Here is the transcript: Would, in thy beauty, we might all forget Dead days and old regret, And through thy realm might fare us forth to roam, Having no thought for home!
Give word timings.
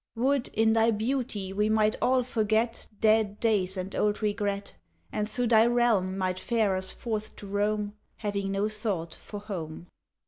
Would, 0.15 0.47
in 0.55 0.73
thy 0.73 0.89
beauty, 0.89 1.53
we 1.53 1.69
might 1.69 1.95
all 2.01 2.23
forget 2.23 2.87
Dead 3.01 3.39
days 3.39 3.77
and 3.77 3.95
old 3.95 4.23
regret, 4.23 4.73
And 5.11 5.29
through 5.29 5.45
thy 5.49 5.67
realm 5.67 6.17
might 6.17 6.39
fare 6.39 6.75
us 6.75 6.91
forth 6.91 7.35
to 7.35 7.45
roam, 7.45 7.93
Having 8.17 8.51
no 8.51 8.67
thought 8.67 9.13
for 9.13 9.41
home! 9.41 9.85